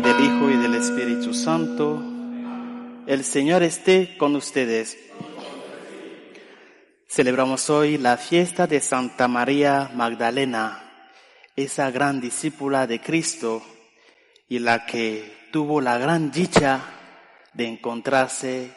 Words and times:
del 0.00 0.24
Hijo 0.24 0.50
y 0.50 0.56
del 0.56 0.74
Espíritu 0.74 1.32
Santo. 1.32 2.02
El 3.06 3.24
Señor 3.24 3.62
esté 3.62 4.18
con 4.18 4.36
ustedes. 4.36 4.98
Celebramos 7.08 7.70
hoy 7.70 7.96
la 7.96 8.18
fiesta 8.18 8.66
de 8.66 8.80
Santa 8.80 9.26
María 9.26 9.90
Magdalena, 9.94 11.10
esa 11.56 11.90
gran 11.90 12.20
discípula 12.20 12.86
de 12.86 13.00
Cristo 13.00 13.62
y 14.48 14.58
la 14.58 14.84
que 14.84 15.48
tuvo 15.50 15.80
la 15.80 15.96
gran 15.96 16.30
dicha 16.30 16.82
de 17.54 17.66
encontrarse 17.66 18.76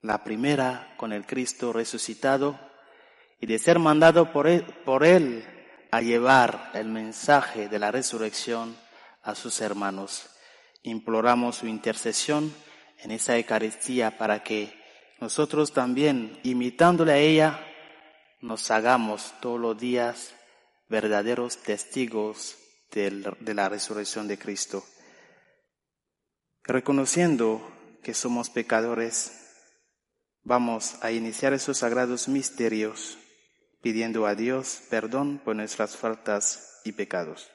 la 0.00 0.24
primera 0.24 0.94
con 0.96 1.12
el 1.12 1.24
Cristo 1.24 1.72
resucitado 1.72 2.58
y 3.40 3.46
de 3.46 3.60
ser 3.60 3.78
mandado 3.78 4.32
por 4.32 4.48
él 4.48 5.44
a 5.92 6.00
llevar 6.00 6.72
el 6.74 6.88
mensaje 6.88 7.68
de 7.68 7.78
la 7.78 7.92
resurrección 7.92 8.76
a 9.22 9.36
sus 9.36 9.60
hermanos. 9.60 10.31
Imploramos 10.82 11.56
su 11.56 11.66
intercesión 11.66 12.52
en 12.98 13.10
esa 13.10 13.36
Eucaristía 13.36 14.18
para 14.18 14.42
que 14.42 14.72
nosotros 15.20 15.72
también, 15.72 16.38
imitándole 16.42 17.12
a 17.12 17.18
ella, 17.18 17.60
nos 18.40 18.70
hagamos 18.70 19.34
todos 19.40 19.60
los 19.60 19.78
días 19.78 20.34
verdaderos 20.88 21.58
testigos 21.58 22.56
de 22.90 23.54
la 23.54 23.68
resurrección 23.68 24.26
de 24.28 24.38
Cristo. 24.38 24.84
Reconociendo 26.64 27.62
que 28.02 28.14
somos 28.14 28.50
pecadores, 28.50 29.32
vamos 30.42 30.96
a 31.02 31.12
iniciar 31.12 31.52
esos 31.52 31.78
sagrados 31.78 32.28
misterios 32.28 33.18
pidiendo 33.80 34.26
a 34.26 34.34
Dios 34.34 34.82
perdón 34.90 35.40
por 35.44 35.54
nuestras 35.54 35.96
faltas 35.96 36.80
y 36.84 36.92
pecados. 36.92 37.51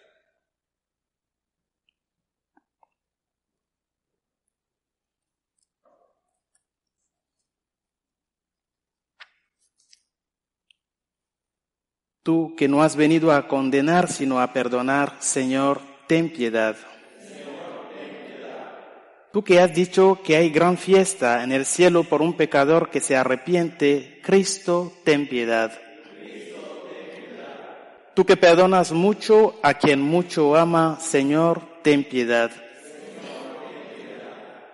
Tú 12.28 12.56
que 12.58 12.68
no 12.68 12.84
has 12.84 12.98
venido 12.98 13.32
a 13.32 13.48
condenar, 13.48 14.12
sino 14.12 14.42
a 14.42 14.52
perdonar, 14.52 15.14
Señor, 15.20 15.80
ten 16.08 16.30
piedad. 16.30 16.76
Tú 19.32 19.46
que 19.46 19.62
has 19.62 19.74
dicho 19.74 20.20
que 20.26 20.36
hay 20.36 20.50
gran 20.50 20.78
fiesta 20.78 21.42
en 21.42 21.54
el 21.54 21.66
cielo 21.66 22.04
por 22.04 22.22
un 22.22 22.34
pecador 22.34 22.90
que 22.90 23.00
se 23.00 23.16
arrepiente, 23.16 24.20
Cristo, 24.22 24.92
ten 25.06 25.30
piedad. 25.30 25.72
Tú 28.14 28.26
que 28.26 28.36
perdonas 28.36 28.92
mucho 28.92 29.58
a 29.64 29.76
quien 29.76 30.02
mucho 30.02 30.58
ama, 30.58 31.00
Señor, 31.00 31.62
ten 31.82 32.04
piedad. 32.04 32.52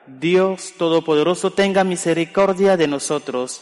Dios 0.07 0.73
Todopoderoso 0.75 1.51
tenga 1.51 1.83
misericordia 1.83 2.77
de 2.77 2.87
nosotros, 2.87 3.61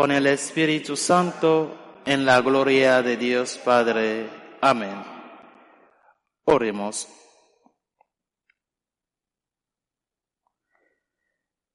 con 0.00 0.12
el 0.12 0.28
Espíritu 0.28 0.96
Santo, 0.96 2.00
en 2.06 2.24
la 2.24 2.40
gloria 2.40 3.02
de 3.02 3.18
Dios 3.18 3.60
Padre. 3.62 4.30
Amén. 4.62 4.94
Oremos. 6.44 7.06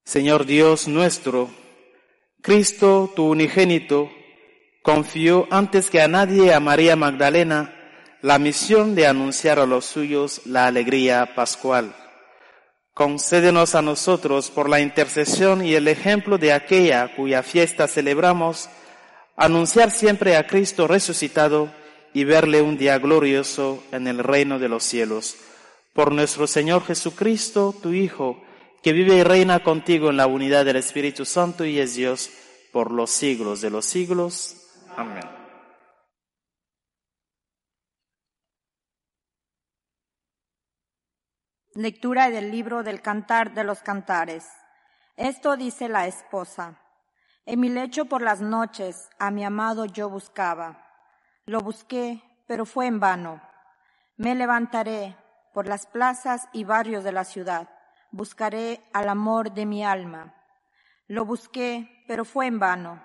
Señor 0.03 0.47
Dios 0.47 0.87
nuestro, 0.87 1.51
Cristo, 2.41 3.13
tu 3.15 3.29
unigénito, 3.29 4.09
confió 4.81 5.47
antes 5.51 5.91
que 5.91 6.01
a 6.01 6.07
nadie 6.07 6.51
a 6.51 6.59
María 6.59 6.95
Magdalena, 6.95 7.75
la 8.23 8.39
misión 8.39 8.95
de 8.95 9.05
anunciar 9.05 9.59
a 9.59 9.67
los 9.67 9.85
suyos 9.85 10.41
la 10.47 10.65
alegría 10.65 11.35
pascual. 11.35 11.95
Concédenos 12.95 13.75
a 13.75 13.81
nosotros, 13.81 14.49
por 14.49 14.69
la 14.69 14.79
intercesión 14.79 15.65
y 15.65 15.73
el 15.73 15.89
ejemplo 15.89 16.37
de 16.37 16.53
aquella 16.53 17.13
cuya 17.13 17.43
fiesta 17.43 17.89
celebramos, 17.89 18.69
anunciar 19.35 19.91
siempre 19.91 20.37
a 20.37 20.47
Cristo 20.47 20.87
resucitado 20.87 21.69
y 22.13 22.23
verle 22.23 22.61
un 22.61 22.77
día 22.77 22.97
glorioso 22.97 23.83
en 23.91 24.07
el 24.07 24.19
reino 24.19 24.59
de 24.59 24.69
los 24.69 24.85
cielos. 24.85 25.35
Por 25.91 26.13
nuestro 26.13 26.47
Señor 26.47 26.85
Jesucristo, 26.85 27.75
tu 27.83 27.91
Hijo, 27.91 28.41
que 28.81 28.93
vive 28.93 29.17
y 29.17 29.23
reina 29.23 29.61
contigo 29.61 30.09
en 30.09 30.15
la 30.15 30.27
unidad 30.27 30.63
del 30.63 30.77
Espíritu 30.77 31.25
Santo 31.25 31.65
y 31.65 31.79
es 31.79 31.95
Dios 31.95 32.29
por 32.71 32.91
los 32.91 33.11
siglos 33.11 33.59
de 33.59 33.71
los 33.71 33.83
siglos. 33.83 34.55
Amén. 34.95 35.44
Lectura 41.77 42.29
del 42.29 42.51
libro 42.51 42.83
del 42.83 43.01
Cantar 43.01 43.53
de 43.53 43.65
los 43.65 43.81
Cantares. 43.81 44.47
Esto 45.17 45.57
dice 45.57 45.89
la 45.89 46.07
esposa. 46.07 46.79
En 47.45 47.59
mi 47.59 47.67
lecho 47.67 48.05
por 48.05 48.21
las 48.21 48.39
noches 48.39 49.09
a 49.19 49.29
mi 49.29 49.43
amado 49.43 49.83
yo 49.83 50.09
buscaba. 50.09 50.87
Lo 51.45 51.59
busqué, 51.59 52.23
pero 52.47 52.65
fue 52.65 52.87
en 52.87 53.01
vano. 53.01 53.41
Me 54.15 54.35
levantaré 54.35 55.17
por 55.53 55.67
las 55.67 55.85
plazas 55.85 56.47
y 56.53 56.63
barrios 56.63 57.03
de 57.03 57.11
la 57.11 57.25
ciudad. 57.25 57.67
Buscaré 58.09 58.81
al 58.93 59.09
amor 59.09 59.51
de 59.51 59.65
mi 59.65 59.83
alma. 59.83 60.33
Lo 61.07 61.25
busqué, 61.25 62.05
pero 62.07 62.23
fue 62.23 62.47
en 62.47 62.57
vano. 62.57 63.03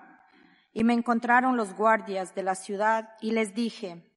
Y 0.71 0.85
me 0.85 0.93
encontraron 0.93 1.57
los 1.57 1.73
guardias 1.73 2.35
de 2.35 2.43
la 2.43 2.55
ciudad 2.55 3.17
y 3.19 3.31
les 3.31 3.53
dije, 3.53 4.09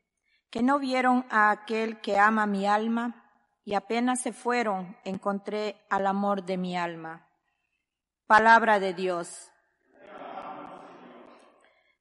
¿que 0.51 0.63
no 0.63 0.79
vieron 0.79 1.27
a 1.29 1.51
aquel 1.51 2.01
que 2.01 2.21
ama 2.21 2.47
mi 2.47 2.69
alma? 2.69 3.24
Y 3.65 3.75
apenas 3.75 4.21
se 4.21 4.33
fueron 4.33 4.97
encontré 5.05 5.77
al 5.89 6.07
amor 6.07 6.45
de 6.45 6.59
mi 6.59 6.77
alma. 6.77 7.27
Palabra 8.27 8.79
de 8.79 8.93
Dios. 8.95 9.51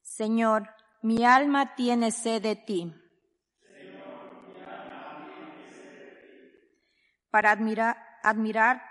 Señor, 0.02 0.70
mi 1.02 1.26
alma 1.26 1.76
tiene 1.76 2.12
sed 2.12 2.42
de 2.42 2.56
ti. 2.56 2.94
Para 7.32 7.52
admirar, 7.52 7.98
admirar 8.22 8.84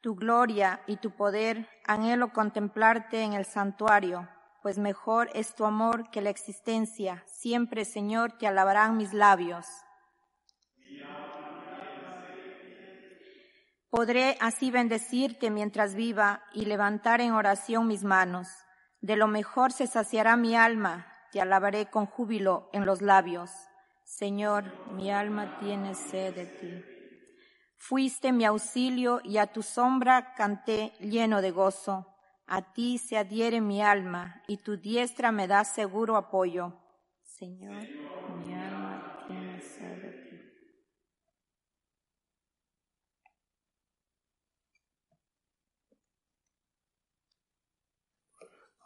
tu 0.00 0.14
gloria 0.14 0.80
y 0.86 0.96
tu 0.96 1.10
poder, 1.10 1.68
anhelo 1.84 2.32
contemplarte 2.32 3.22
en 3.22 3.34
el 3.34 3.44
santuario, 3.44 4.28
pues 4.62 4.78
mejor 4.78 5.28
es 5.34 5.54
tu 5.54 5.64
amor 5.64 6.10
que 6.10 6.22
la 6.22 6.30
existencia. 6.30 7.22
Siempre, 7.26 7.84
Señor, 7.84 8.38
te 8.38 8.46
alabarán 8.46 8.96
mis 8.96 9.12
labios. 9.12 9.66
Podré 13.90 14.36
así 14.40 14.70
bendecirte 14.70 15.50
mientras 15.50 15.94
viva 15.94 16.42
y 16.52 16.66
levantar 16.66 17.20
en 17.20 17.32
oración 17.32 17.86
mis 17.86 18.04
manos. 18.04 18.48
De 19.00 19.16
lo 19.16 19.28
mejor 19.28 19.72
se 19.72 19.86
saciará 19.86 20.36
mi 20.36 20.56
alma, 20.56 21.06
te 21.32 21.40
alabaré 21.40 21.86
con 21.86 22.06
júbilo 22.06 22.68
en 22.72 22.84
los 22.84 23.00
labios. 23.00 23.50
Señor, 24.04 24.64
mi 24.92 25.10
alma 25.10 25.58
tiene 25.58 25.94
sed 25.94 26.34
de 26.34 26.46
ti. 26.46 26.84
Fuiste 27.76 28.32
mi 28.32 28.44
auxilio 28.44 29.20
y 29.24 29.38
a 29.38 29.46
tu 29.46 29.62
sombra 29.62 30.34
canté 30.34 30.92
lleno 31.00 31.40
de 31.40 31.50
gozo. 31.50 32.06
A 32.46 32.72
ti 32.72 32.98
se 32.98 33.16
adhiere 33.16 33.60
mi 33.60 33.82
alma 33.82 34.42
y 34.48 34.58
tu 34.58 34.76
diestra 34.76 35.32
me 35.32 35.46
da 35.46 35.64
seguro 35.64 36.16
apoyo. 36.16 36.74
Señor, 37.22 37.86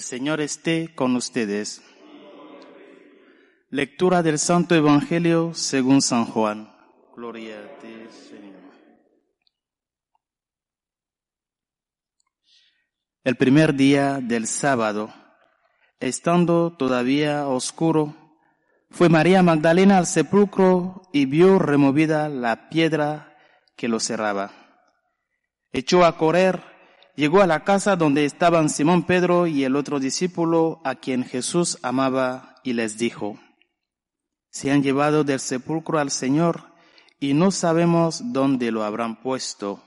El 0.00 0.04
Señor 0.04 0.40
esté 0.40 0.94
con 0.94 1.14
ustedes. 1.14 1.82
Lectura 3.68 4.22
del 4.22 4.38
Santo 4.38 4.74
Evangelio 4.74 5.52
según 5.52 6.00
San 6.00 6.24
Juan. 6.24 6.74
Gloria 7.14 7.58
a 7.58 7.78
ti, 7.80 8.06
Señor. 8.08 8.62
El 13.24 13.36
primer 13.36 13.74
día 13.74 14.20
del 14.22 14.46
sábado, 14.46 15.12
estando 15.98 16.74
todavía 16.78 17.46
oscuro, 17.46 18.16
fue 18.88 19.10
María 19.10 19.42
Magdalena 19.42 19.98
al 19.98 20.06
sepulcro 20.06 21.02
y 21.12 21.26
vio 21.26 21.58
removida 21.58 22.30
la 22.30 22.70
piedra 22.70 23.36
que 23.76 23.88
lo 23.88 24.00
cerraba. 24.00 24.50
Echó 25.72 26.06
a 26.06 26.16
correr, 26.16 26.69
llegó 27.20 27.42
a 27.42 27.46
la 27.46 27.64
casa 27.64 27.96
donde 27.96 28.24
estaban 28.24 28.70
Simón 28.70 29.02
Pedro 29.02 29.46
y 29.46 29.64
el 29.64 29.76
otro 29.76 30.00
discípulo 30.00 30.80
a 30.84 30.94
quien 30.94 31.22
Jesús 31.22 31.78
amaba 31.82 32.54
y 32.64 32.72
les 32.72 32.96
dijo, 32.96 33.38
se 34.50 34.70
han 34.70 34.82
llevado 34.82 35.22
del 35.22 35.38
sepulcro 35.38 35.98
al 35.98 36.10
Señor 36.10 36.72
y 37.18 37.34
no 37.34 37.50
sabemos 37.50 38.32
dónde 38.32 38.72
lo 38.72 38.84
habrán 38.84 39.20
puesto. 39.20 39.84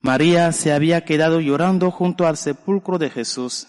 María 0.00 0.52
se 0.52 0.72
había 0.72 1.04
quedado 1.04 1.40
llorando 1.40 1.90
junto 1.90 2.28
al 2.28 2.36
sepulcro 2.36 2.98
de 2.98 3.10
Jesús. 3.10 3.66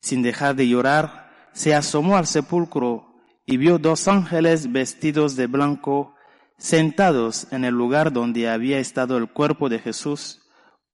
Sin 0.00 0.22
dejar 0.22 0.54
de 0.54 0.68
llorar, 0.68 1.50
se 1.52 1.74
asomó 1.74 2.18
al 2.18 2.28
sepulcro 2.28 3.16
y 3.44 3.56
vio 3.56 3.80
dos 3.80 4.06
ángeles 4.06 4.70
vestidos 4.70 5.34
de 5.34 5.48
blanco 5.48 6.14
sentados 6.56 7.48
en 7.50 7.64
el 7.64 7.74
lugar 7.74 8.12
donde 8.12 8.48
había 8.48 8.78
estado 8.78 9.16
el 9.16 9.28
cuerpo 9.28 9.68
de 9.68 9.80
Jesús, 9.80 10.41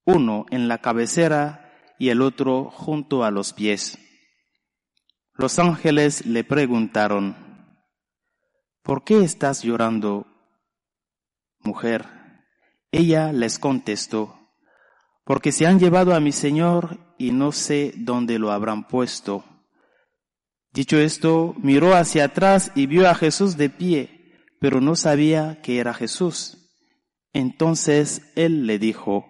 uno 0.09 0.45
en 0.49 0.67
la 0.67 0.79
cabecera 0.79 1.95
y 1.97 2.09
el 2.09 2.21
otro 2.21 2.69
junto 2.71 3.23
a 3.23 3.31
los 3.31 3.53
pies. 3.53 3.97
Los 5.33 5.59
ángeles 5.59 6.25
le 6.25 6.43
preguntaron, 6.43 7.35
¿por 8.83 9.03
qué 9.03 9.23
estás 9.23 9.63
llorando, 9.63 10.27
mujer? 11.59 12.05
Ella 12.91 13.31
les 13.31 13.59
contestó, 13.59 14.51
porque 15.23 15.51
se 15.51 15.67
han 15.67 15.79
llevado 15.79 16.13
a 16.13 16.19
mi 16.19 16.31
Señor 16.31 17.15
y 17.17 17.31
no 17.31 17.51
sé 17.51 17.93
dónde 17.95 18.39
lo 18.39 18.51
habrán 18.51 18.87
puesto. 18.87 19.45
Dicho 20.71 20.97
esto, 20.97 21.55
miró 21.57 21.95
hacia 21.95 22.25
atrás 22.25 22.71
y 22.75 22.85
vio 22.85 23.09
a 23.09 23.15
Jesús 23.15 23.57
de 23.57 23.69
pie 23.69 24.19
pero 24.59 24.81
no 24.81 24.95
sabía 24.95 25.61
que 25.61 25.79
era 25.79 25.93
Jesús. 25.93 26.57
Entonces 27.33 28.31
él 28.35 28.67
le 28.67 28.79
dijo, 28.79 29.25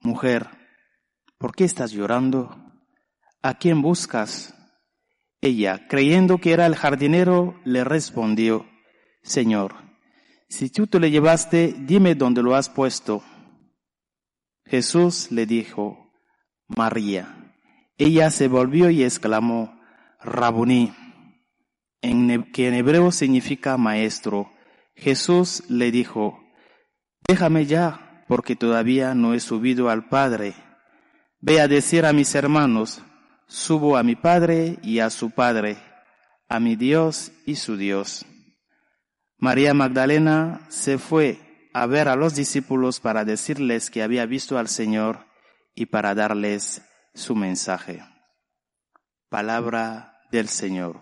Mujer, 0.00 0.48
¿por 1.38 1.54
qué 1.54 1.64
estás 1.64 1.92
llorando? 1.92 2.56
¿A 3.42 3.54
quién 3.54 3.82
buscas? 3.82 4.54
Ella, 5.40 5.86
creyendo 5.88 6.38
que 6.38 6.52
era 6.52 6.66
el 6.66 6.76
jardinero, 6.76 7.60
le 7.64 7.84
respondió, 7.84 8.66
Señor, 9.22 9.74
si 10.48 10.70
tú 10.70 10.86
te 10.86 11.00
le 11.00 11.10
llevaste, 11.10 11.74
dime 11.78 12.14
dónde 12.14 12.42
lo 12.42 12.54
has 12.54 12.68
puesto. 12.68 13.22
Jesús 14.66 15.30
le 15.30 15.46
dijo, 15.46 16.12
María. 16.66 17.54
Ella 17.96 18.30
se 18.30 18.48
volvió 18.48 18.90
y 18.90 19.04
exclamó, 19.04 19.80
Rabuní 20.20 20.92
que 22.00 22.68
en 22.68 22.74
hebreo 22.74 23.12
significa 23.12 23.76
maestro. 23.76 24.52
Jesús 24.94 25.64
le 25.68 25.90
dijo, 25.90 26.40
déjame 27.26 27.66
ya, 27.66 28.09
porque 28.30 28.54
todavía 28.54 29.12
no 29.12 29.34
he 29.34 29.40
subido 29.40 29.90
al 29.90 30.08
Padre. 30.08 30.54
Ve 31.40 31.60
a 31.60 31.66
decir 31.66 32.06
a 32.06 32.12
mis 32.12 32.32
hermanos, 32.36 33.02
subo 33.48 33.96
a 33.96 34.04
mi 34.04 34.14
Padre 34.14 34.78
y 34.84 35.00
a 35.00 35.10
su 35.10 35.32
Padre, 35.32 35.78
a 36.48 36.60
mi 36.60 36.76
Dios 36.76 37.32
y 37.44 37.56
su 37.56 37.76
Dios. 37.76 38.24
María 39.36 39.74
Magdalena 39.74 40.60
se 40.68 40.98
fue 40.98 41.70
a 41.74 41.86
ver 41.86 42.06
a 42.06 42.14
los 42.14 42.36
discípulos 42.36 43.00
para 43.00 43.24
decirles 43.24 43.90
que 43.90 44.00
había 44.00 44.26
visto 44.26 44.58
al 44.58 44.68
Señor 44.68 45.26
y 45.74 45.86
para 45.86 46.14
darles 46.14 46.82
su 47.14 47.34
mensaje. 47.34 48.00
Palabra 49.28 50.20
del 50.30 50.46
Señor. 50.46 51.00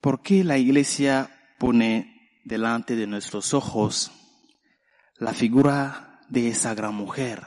¿Por 0.00 0.22
qué 0.22 0.44
la 0.44 0.58
iglesia 0.58 1.30
pone 1.58 2.40
delante 2.44 2.94
de 2.94 3.06
nuestros 3.06 3.52
ojos 3.52 4.12
la 5.16 5.34
figura 5.34 6.20
de 6.28 6.48
esa 6.48 6.74
gran 6.74 6.94
mujer, 6.94 7.46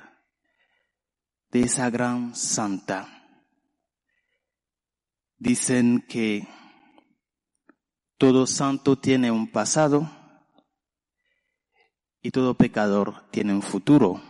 de 1.49 1.61
esa 1.61 1.89
gran 1.89 2.35
santa? 2.35 3.07
Dicen 5.37 6.05
que 6.07 6.47
todo 8.17 8.45
santo 8.45 8.97
tiene 8.97 9.31
un 9.31 9.49
pasado 9.49 10.11
y 12.21 12.31
todo 12.31 12.55
pecador 12.55 13.29
tiene 13.31 13.53
un 13.53 13.61
futuro. 13.61 14.21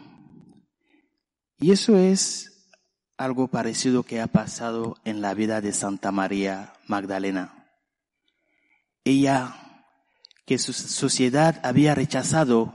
Y 1.57 1.71
eso 1.71 1.97
es 1.97 2.69
algo 3.17 3.49
parecido 3.49 4.03
que 4.03 4.21
ha 4.21 4.27
pasado 4.27 4.95
en 5.05 5.21
la 5.21 5.33
vida 5.33 5.59
de 5.59 5.73
Santa 5.73 6.11
María 6.11 6.73
Magdalena. 6.87 7.60
Ella, 9.03 9.85
que 10.45 10.57
su 10.57 10.73
sociedad 10.73 11.59
había 11.63 11.95
rechazado 11.95 12.73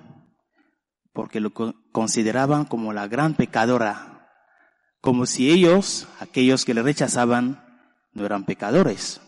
porque 1.12 1.40
lo 1.40 1.52
consideraban 1.92 2.66
como 2.66 2.92
la 2.92 3.08
gran 3.08 3.34
pecadora, 3.34 4.28
como 5.00 5.24
si 5.24 5.50
ellos, 5.50 6.08
aquellos 6.20 6.64
que 6.64 6.74
le 6.74 6.82
rechazaban, 6.82 7.64
no 8.12 8.26
eran 8.26 8.44
pecadores. 8.44 9.20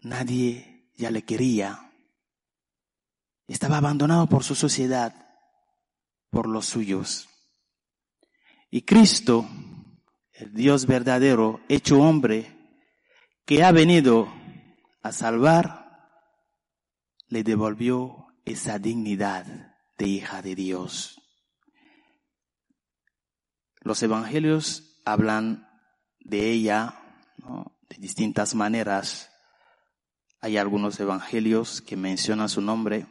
Nadie 0.00 0.90
ya 0.96 1.10
le 1.10 1.22
quería. 1.22 1.92
Estaba 3.48 3.78
abandonado 3.78 4.28
por 4.28 4.44
su 4.44 4.54
sociedad, 4.54 5.14
por 6.30 6.48
los 6.48 6.66
suyos. 6.66 7.28
Y 8.70 8.82
Cristo, 8.82 9.48
el 10.32 10.54
Dios 10.54 10.86
verdadero, 10.86 11.60
hecho 11.68 11.98
hombre, 12.00 12.56
que 13.44 13.64
ha 13.64 13.72
venido 13.72 14.32
a 15.02 15.12
salvar, 15.12 15.82
le 17.28 17.42
devolvió 17.42 18.26
esa 18.44 18.78
dignidad 18.78 19.46
de 19.98 20.06
hija 20.06 20.42
de 20.42 20.54
Dios. 20.54 21.20
Los 23.80 24.02
evangelios 24.02 25.00
hablan 25.04 25.68
de 26.20 26.50
ella 26.50 26.94
de 27.88 27.96
distintas 27.98 28.54
maneras. 28.54 29.30
Hay 30.40 30.56
algunos 30.56 30.98
evangelios 31.00 31.80
que 31.80 31.96
mencionan 31.96 32.48
su 32.48 32.60
nombre, 32.60 33.06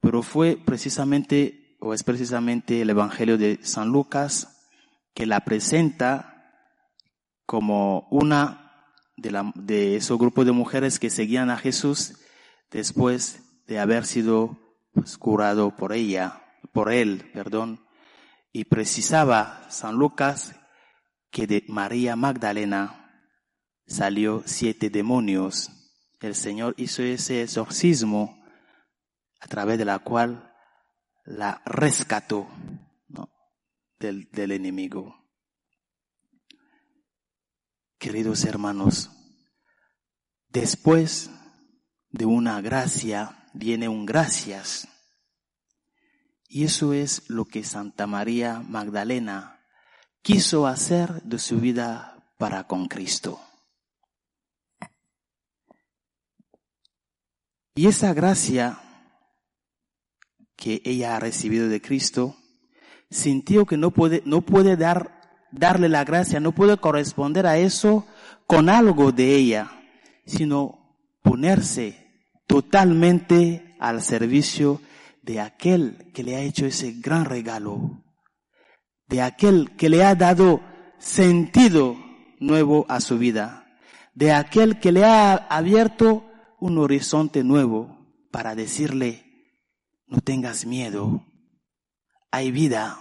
pero 0.00 0.22
fue 0.22 0.56
precisamente, 0.56 1.76
o 1.80 1.94
es 1.94 2.04
precisamente 2.04 2.80
el 2.80 2.90
evangelio 2.90 3.38
de 3.38 3.58
San 3.62 3.88
Lucas 3.88 4.70
que 5.14 5.26
la 5.26 5.40
presenta 5.40 6.52
como 7.44 8.06
una 8.10 8.67
de, 9.18 9.30
la, 9.30 9.52
de 9.54 9.96
esos 9.96 10.18
grupos 10.18 10.46
de 10.46 10.52
mujeres 10.52 10.98
que 10.98 11.10
seguían 11.10 11.50
a 11.50 11.58
Jesús 11.58 12.14
después 12.70 13.42
de 13.66 13.78
haber 13.78 14.06
sido 14.06 14.58
pues, 14.92 15.18
curado 15.18 15.76
por 15.76 15.92
ella, 15.92 16.42
por 16.72 16.92
él, 16.92 17.30
perdón, 17.34 17.84
y 18.52 18.64
precisaba 18.64 19.66
San 19.70 19.96
Lucas 19.96 20.54
que 21.30 21.46
de 21.46 21.64
María 21.68 22.16
Magdalena 22.16 23.26
salió 23.86 24.42
siete 24.46 24.88
demonios. 24.88 25.70
El 26.20 26.34
Señor 26.34 26.74
hizo 26.78 27.02
ese 27.02 27.42
exorcismo 27.42 28.42
a 29.40 29.46
través 29.46 29.78
de 29.78 29.84
la 29.84 29.98
cual 29.98 30.54
la 31.24 31.60
rescató 31.64 32.48
del, 33.98 34.30
del 34.30 34.52
enemigo. 34.52 35.27
Queridos 37.98 38.44
hermanos, 38.44 39.10
Después 40.48 41.30
de 42.10 42.24
una 42.24 42.60
gracia 42.62 43.48
viene 43.52 43.88
un 43.88 44.06
gracias. 44.06 44.88
Y 46.48 46.64
eso 46.64 46.94
es 46.94 47.28
lo 47.28 47.44
que 47.44 47.62
Santa 47.62 48.06
María 48.06 48.60
Magdalena 48.60 49.60
quiso 50.22 50.66
hacer 50.66 51.22
de 51.22 51.38
su 51.38 51.60
vida 51.60 52.32
para 52.38 52.66
con 52.66 52.88
Cristo. 52.88 53.40
Y 57.74 57.86
esa 57.86 58.14
gracia 58.14 58.80
que 60.56 60.80
ella 60.84 61.14
ha 61.14 61.20
recibido 61.20 61.68
de 61.68 61.80
Cristo, 61.80 62.36
sintió 63.10 63.66
que 63.66 63.76
no 63.76 63.92
puede, 63.92 64.22
no 64.24 64.40
puede 64.40 64.76
dar, 64.76 65.17
darle 65.50 65.88
la 65.88 66.04
gracia, 66.04 66.40
no 66.40 66.52
puede 66.52 66.76
corresponder 66.76 67.46
a 67.46 67.58
eso 67.58 68.06
con 68.46 68.68
algo 68.68 69.12
de 69.12 69.34
ella, 69.36 69.70
sino 70.26 70.96
ponerse 71.22 72.06
totalmente 72.46 73.76
al 73.78 74.02
servicio 74.02 74.80
de 75.22 75.40
aquel 75.40 76.10
que 76.14 76.22
le 76.22 76.36
ha 76.36 76.40
hecho 76.40 76.66
ese 76.66 76.92
gran 76.92 77.24
regalo, 77.24 78.02
de 79.06 79.22
aquel 79.22 79.76
que 79.76 79.88
le 79.88 80.04
ha 80.04 80.14
dado 80.14 80.62
sentido 80.98 81.96
nuevo 82.40 82.86
a 82.88 83.00
su 83.00 83.18
vida, 83.18 83.78
de 84.14 84.32
aquel 84.32 84.80
que 84.80 84.92
le 84.92 85.04
ha 85.04 85.34
abierto 85.34 86.24
un 86.60 86.78
horizonte 86.78 87.44
nuevo 87.44 87.98
para 88.30 88.54
decirle, 88.54 89.24
no 90.06 90.20
tengas 90.20 90.66
miedo, 90.66 91.26
hay 92.30 92.50
vida. 92.50 93.00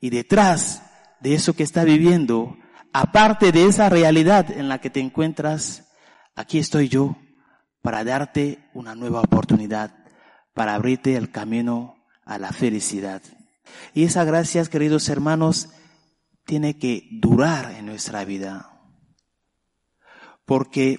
Y 0.00 0.10
detrás 0.10 0.82
de 1.20 1.34
eso 1.34 1.54
que 1.54 1.62
está 1.62 1.84
viviendo, 1.84 2.56
aparte 2.92 3.52
de 3.52 3.66
esa 3.66 3.88
realidad 3.88 4.50
en 4.50 4.68
la 4.68 4.80
que 4.80 4.90
te 4.90 5.00
encuentras, 5.00 5.90
aquí 6.34 6.58
estoy 6.58 6.88
yo 6.88 7.16
para 7.82 8.04
darte 8.04 8.70
una 8.72 8.94
nueva 8.94 9.20
oportunidad, 9.20 9.94
para 10.54 10.74
abrirte 10.74 11.16
el 11.16 11.30
camino 11.30 11.96
a 12.24 12.38
la 12.38 12.52
felicidad. 12.52 13.22
Y 13.92 14.04
esa 14.04 14.24
gracia, 14.24 14.64
queridos 14.64 15.08
hermanos, 15.08 15.70
tiene 16.44 16.78
que 16.78 17.08
durar 17.10 17.72
en 17.72 17.86
nuestra 17.86 18.24
vida. 18.24 18.70
Porque 20.44 20.98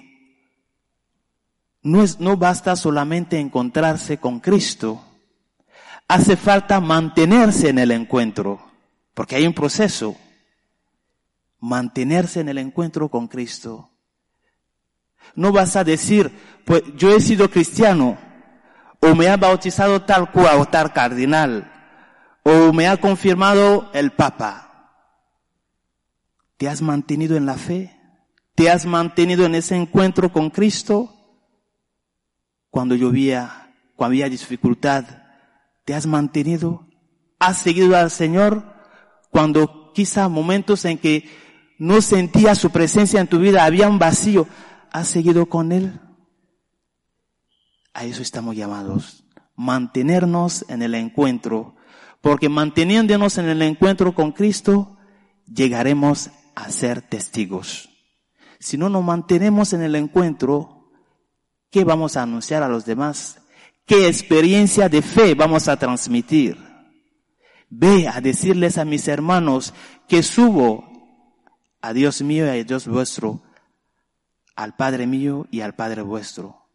no, 1.82 2.02
es, 2.02 2.20
no 2.20 2.36
basta 2.36 2.76
solamente 2.76 3.38
encontrarse 3.38 4.18
con 4.18 4.40
Cristo, 4.40 5.04
hace 6.08 6.36
falta 6.36 6.80
mantenerse 6.80 7.68
en 7.68 7.78
el 7.78 7.92
encuentro, 7.92 8.65
porque 9.16 9.34
hay 9.34 9.46
un 9.46 9.54
proceso. 9.54 10.14
Mantenerse 11.58 12.40
en 12.40 12.50
el 12.50 12.58
encuentro 12.58 13.08
con 13.08 13.28
Cristo. 13.28 13.90
No 15.34 15.52
vas 15.52 15.74
a 15.74 15.84
decir, 15.84 16.30
pues 16.66 16.82
yo 16.96 17.16
he 17.16 17.20
sido 17.20 17.50
cristiano, 17.50 18.18
o 19.00 19.14
me 19.14 19.28
ha 19.28 19.38
bautizado 19.38 20.02
tal 20.02 20.30
cual 20.30 20.60
o 20.60 20.66
tal 20.66 20.92
cardinal, 20.92 21.72
o 22.42 22.74
me 22.74 22.86
ha 22.86 22.98
confirmado 22.98 23.90
el 23.94 24.12
Papa. 24.12 24.92
¿Te 26.58 26.68
has 26.68 26.82
mantenido 26.82 27.36
en 27.36 27.46
la 27.46 27.54
fe? 27.54 27.98
¿Te 28.54 28.70
has 28.70 28.84
mantenido 28.84 29.46
en 29.46 29.54
ese 29.54 29.76
encuentro 29.76 30.30
con 30.30 30.50
Cristo? 30.50 31.12
Cuando 32.68 32.94
llovía, 32.94 33.72
cuando 33.96 34.12
había 34.12 34.28
dificultad, 34.28 35.04
¿Te 35.86 35.94
has 35.94 36.04
mantenido? 36.04 36.84
¿Has 37.38 37.58
seguido 37.58 37.96
al 37.96 38.10
Señor 38.10 38.75
cuando 39.30 39.92
quizá 39.94 40.28
momentos 40.28 40.84
en 40.84 40.98
que 40.98 41.28
no 41.78 42.00
sentías 42.00 42.58
su 42.58 42.70
presencia 42.70 43.20
en 43.20 43.26
tu 43.26 43.38
vida, 43.38 43.64
había 43.64 43.88
un 43.88 43.98
vacío? 43.98 44.46
¿Has 44.90 45.08
seguido 45.08 45.46
con 45.46 45.72
Él? 45.72 46.00
A 47.92 48.04
eso 48.04 48.22
estamos 48.22 48.56
llamados. 48.56 49.24
Mantenernos 49.54 50.64
en 50.68 50.82
el 50.82 50.94
encuentro. 50.94 51.76
Porque 52.20 52.48
manteniéndonos 52.48 53.38
en 53.38 53.48
el 53.48 53.62
encuentro 53.62 54.14
con 54.14 54.32
Cristo, 54.32 54.96
llegaremos 55.46 56.30
a 56.54 56.70
ser 56.70 57.02
testigos. 57.02 57.90
Si 58.58 58.76
no 58.76 58.88
nos 58.88 59.04
mantenemos 59.04 59.72
en 59.72 59.82
el 59.82 59.94
encuentro, 59.94 60.90
¿qué 61.70 61.84
vamos 61.84 62.16
a 62.16 62.22
anunciar 62.22 62.62
a 62.62 62.68
los 62.68 62.84
demás? 62.84 63.38
¿Qué 63.84 64.08
experiencia 64.08 64.88
de 64.88 65.02
fe 65.02 65.34
vamos 65.34 65.68
a 65.68 65.78
transmitir? 65.78 66.65
Ve 67.68 68.08
a 68.08 68.20
decirles 68.20 68.78
a 68.78 68.84
mis 68.84 69.08
hermanos 69.08 69.74
que 70.08 70.22
subo 70.22 70.84
a 71.80 71.92
Dios 71.92 72.22
mío 72.22 72.46
y 72.46 72.60
a 72.60 72.64
Dios 72.64 72.86
vuestro, 72.86 73.42
al 74.54 74.76
Padre 74.76 75.06
mío 75.06 75.46
y 75.50 75.60
al 75.60 75.74
Padre 75.74 76.02
vuestro. 76.02 76.66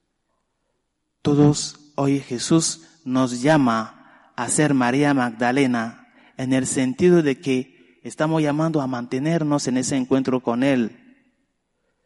Todos 1.21 1.93
hoy 1.95 2.19
Jesús 2.19 2.88
nos 3.05 3.41
llama 3.41 4.33
a 4.36 4.50
ser 4.50 4.74
María 4.74 5.13
Magdalena 5.13 6.07
en 6.38 6.53
el 6.53 6.65
sentido 6.67 7.21
de 7.21 7.39
que 7.39 8.00
estamos 8.03 8.41
llamando 8.41 8.81
a 8.81 8.88
mantenernos 8.88 9.67
en 9.67 9.77
ese 9.77 9.95
encuentro 9.95 10.41
con 10.41 10.63
Él, 10.63 11.27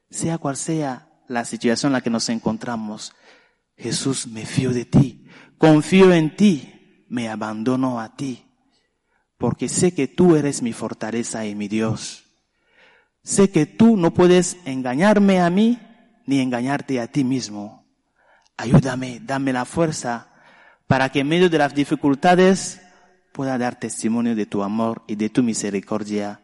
sea 0.09 0.37
cual 0.37 0.57
sea 0.57 1.07
la 1.27 1.45
situación 1.45 1.89
en 1.89 1.93
la 1.93 2.01
que 2.01 2.09
nos 2.09 2.29
encontramos. 2.29 3.13
Jesús, 3.77 4.27
me 4.27 4.45
fío 4.45 4.71
de 4.71 4.85
ti, 4.85 5.27
confío 5.57 6.13
en 6.13 6.35
ti, 6.35 7.05
me 7.09 7.29
abandono 7.29 7.99
a 7.99 8.15
ti, 8.15 8.44
porque 9.37 9.69
sé 9.69 9.93
que 9.93 10.07
tú 10.07 10.35
eres 10.35 10.61
mi 10.61 10.73
fortaleza 10.73 11.45
y 11.45 11.55
mi 11.55 11.67
Dios. 11.67 12.25
Sé 13.23 13.49
que 13.49 13.65
tú 13.65 13.97
no 13.97 14.13
puedes 14.13 14.57
engañarme 14.65 15.41
a 15.41 15.49
mí 15.49 15.79
ni 16.25 16.39
engañarte 16.39 16.99
a 16.99 17.07
ti 17.07 17.23
mismo. 17.23 17.85
Ayúdame, 18.57 19.19
dame 19.23 19.51
la 19.51 19.65
fuerza 19.65 20.29
para 20.87 21.09
que 21.09 21.21
en 21.21 21.27
medio 21.27 21.49
de 21.49 21.57
las 21.57 21.73
dificultades 21.73 22.81
pueda 23.31 23.57
dar 23.57 23.79
testimonio 23.79 24.35
de 24.35 24.45
tu 24.45 24.63
amor 24.63 25.03
y 25.07 25.15
de 25.15 25.29
tu 25.29 25.43
misericordia 25.43 26.41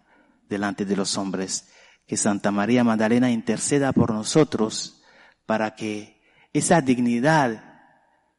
delante 0.50 0.86
de 0.86 0.95
los 0.95 1.17
hombres. 1.17 1.69
Que 2.05 2.17
Santa 2.17 2.51
María 2.51 2.83
Magdalena 2.83 3.31
interceda 3.31 3.93
por 3.93 4.12
nosotros 4.12 5.01
para 5.45 5.75
que 5.75 6.19
esa 6.51 6.81
dignidad 6.81 7.63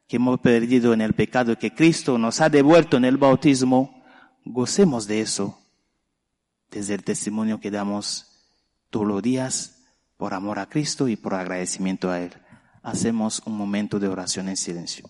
que 0.07 0.17
hemos 0.17 0.39
perdido 0.39 0.93
en 0.93 1.01
el 1.01 1.13
pecado 1.13 1.57
que 1.57 1.73
Cristo 1.73 2.17
nos 2.17 2.41
ha 2.41 2.49
devuelto 2.49 2.97
en 2.97 3.05
el 3.05 3.17
bautismo, 3.17 4.02
gocemos 4.45 5.07
de 5.07 5.21
eso 5.21 5.59
desde 6.69 6.95
el 6.95 7.03
testimonio 7.03 7.59
que 7.59 7.71
damos 7.71 8.27
todos 8.89 9.07
los 9.07 9.21
días 9.21 9.83
por 10.17 10.33
amor 10.33 10.59
a 10.59 10.67
Cristo 10.67 11.07
y 11.07 11.15
por 11.15 11.33
agradecimiento 11.33 12.09
a 12.09 12.19
Él. 12.19 12.33
Hacemos 12.81 13.41
un 13.45 13.57
momento 13.57 13.99
de 13.99 14.07
oración 14.07 14.49
en 14.49 14.57
silencio. 14.57 15.09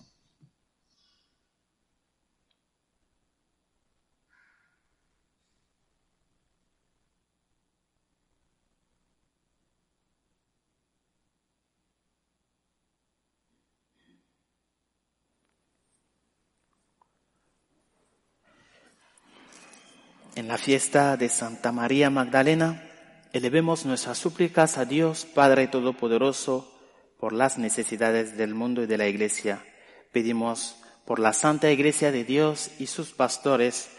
En 20.35 20.47
la 20.47 20.57
fiesta 20.57 21.15
de 21.15 21.29
Santa 21.29 21.71
María 21.71 22.09
Magdalena, 22.09 22.89
elevemos 23.33 23.85
nuestras 23.85 24.17
súplicas 24.17 24.79
a 24.79 24.85
Dios 24.85 25.25
Padre 25.25 25.67
Todopoderoso 25.67 26.73
por 27.19 27.33
las 27.33 27.59
necesidades 27.59 28.35
del 28.35 28.55
mundo 28.55 28.81
y 28.81 28.87
de 28.87 28.97
la 28.97 29.07
Iglesia. 29.07 29.63
Pedimos 30.11 30.75
por 31.05 31.19
la 31.19 31.33
Santa 31.33 31.69
Iglesia 31.69 32.11
de 32.11 32.23
Dios 32.23 32.71
y 32.79 32.87
sus 32.87 33.11
pastores, 33.11 33.91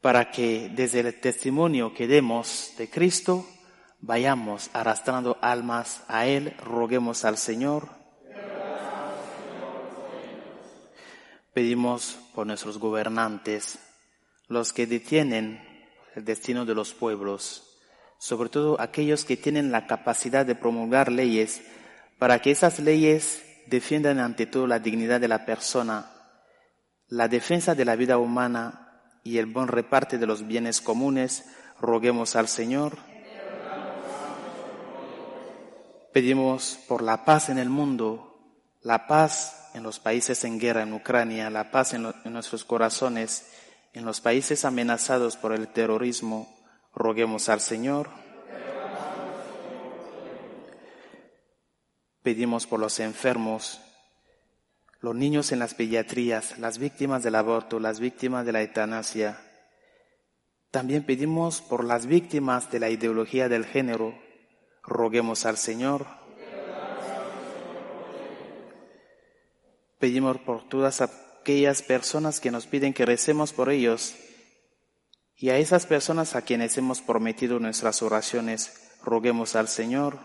para 0.00 0.32
que 0.32 0.68
desde 0.74 0.98
el 0.98 1.20
testimonio 1.20 1.94
que 1.94 2.08
demos 2.08 2.72
de 2.76 2.90
Cristo, 2.90 3.46
vayamos 4.00 4.68
arrastrando 4.72 5.38
almas 5.40 6.02
a 6.08 6.26
Él, 6.26 6.56
roguemos 6.58 7.24
al 7.24 7.38
Señor. 7.38 7.88
Pedimos 11.54 12.18
por 12.34 12.48
nuestros 12.48 12.78
gobernantes, 12.78 13.78
los 14.52 14.72
que 14.72 14.86
detienen 14.86 15.62
el 16.14 16.24
destino 16.24 16.64
de 16.64 16.74
los 16.74 16.94
pueblos, 16.94 17.78
sobre 18.18 18.50
todo 18.50 18.80
aquellos 18.80 19.24
que 19.24 19.36
tienen 19.36 19.72
la 19.72 19.86
capacidad 19.86 20.46
de 20.46 20.54
promulgar 20.54 21.10
leyes 21.10 21.62
para 22.18 22.40
que 22.40 22.50
esas 22.52 22.78
leyes 22.78 23.42
defiendan 23.66 24.18
ante 24.20 24.46
todo 24.46 24.66
la 24.66 24.78
dignidad 24.78 25.20
de 25.20 25.28
la 25.28 25.44
persona, 25.44 26.12
la 27.08 27.28
defensa 27.28 27.74
de 27.74 27.84
la 27.84 27.96
vida 27.96 28.18
humana 28.18 29.18
y 29.24 29.38
el 29.38 29.46
buen 29.46 29.68
reparte 29.68 30.18
de 30.18 30.26
los 30.26 30.46
bienes 30.46 30.80
comunes, 30.80 31.44
roguemos 31.80 32.36
al 32.36 32.48
Señor. 32.48 32.96
Pedimos 36.12 36.78
por 36.86 37.02
la 37.02 37.24
paz 37.24 37.48
en 37.48 37.58
el 37.58 37.70
mundo, 37.70 38.38
la 38.82 39.06
paz 39.06 39.70
en 39.74 39.82
los 39.82 39.98
países 39.98 40.44
en 40.44 40.60
guerra, 40.60 40.82
en 40.82 40.92
Ucrania, 40.92 41.48
la 41.48 41.70
paz 41.70 41.94
en, 41.94 42.12
en 42.24 42.32
nuestros 42.32 42.64
corazones 42.64 43.46
en 43.92 44.04
los 44.04 44.20
países 44.20 44.64
amenazados 44.64 45.36
por 45.36 45.52
el 45.52 45.68
terrorismo, 45.68 46.48
roguemos 46.94 47.48
al 47.48 47.60
Señor. 47.60 48.08
Pedimos 52.22 52.66
por 52.66 52.80
los 52.80 53.00
enfermos, 53.00 53.80
los 55.00 55.14
niños 55.14 55.52
en 55.52 55.58
las 55.58 55.74
pediatrías, 55.74 56.58
las 56.58 56.78
víctimas 56.78 57.22
del 57.22 57.34
aborto, 57.34 57.80
las 57.80 57.98
víctimas 57.98 58.46
de 58.46 58.52
la 58.52 58.62
eutanasia. 58.62 59.40
También 60.70 61.04
pedimos 61.04 61.60
por 61.60 61.84
las 61.84 62.06
víctimas 62.06 62.70
de 62.70 62.80
la 62.80 62.88
ideología 62.88 63.48
del 63.48 63.66
género. 63.66 64.14
Roguemos 64.82 65.44
al 65.44 65.58
Señor. 65.58 66.06
Pedimos 69.98 70.38
por 70.38 70.66
todas 70.68 71.02
aquellas 71.42 71.82
personas 71.82 72.38
que 72.38 72.52
nos 72.52 72.68
piden 72.68 72.94
que 72.94 73.04
recemos 73.04 73.52
por 73.52 73.68
ellos 73.68 74.14
y 75.36 75.50
a 75.50 75.58
esas 75.58 75.86
personas 75.86 76.36
a 76.36 76.42
quienes 76.42 76.78
hemos 76.78 77.00
prometido 77.00 77.58
nuestras 77.58 78.00
oraciones, 78.00 78.92
roguemos 79.02 79.56
al 79.56 79.66
Señor. 79.66 80.20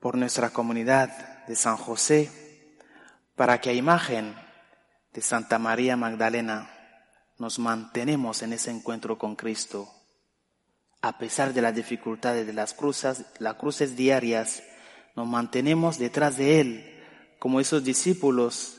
Por 0.00 0.16
nuestra 0.16 0.50
comunidad 0.50 1.46
de 1.46 1.54
San 1.54 1.76
José, 1.76 2.32
para 3.36 3.60
que 3.60 3.70
a 3.70 3.74
imagen 3.74 4.34
de 5.12 5.20
Santa 5.20 5.60
María 5.60 5.96
Magdalena 5.96 6.68
nos 7.38 7.60
mantenemos 7.60 8.42
en 8.42 8.54
ese 8.54 8.72
encuentro 8.72 9.18
con 9.18 9.36
Cristo. 9.36 9.88
A 11.00 11.16
pesar 11.18 11.54
de 11.54 11.62
las 11.62 11.76
dificultades 11.76 12.44
de 12.44 12.52
las 12.54 12.74
cruces, 12.74 13.24
las 13.38 13.54
cruces 13.54 13.94
diarias, 13.94 14.64
nos 15.18 15.26
mantenemos 15.26 15.98
detrás 15.98 16.36
de 16.36 16.60
Él 16.60 17.02
como 17.40 17.58
esos 17.58 17.82
discípulos 17.82 18.76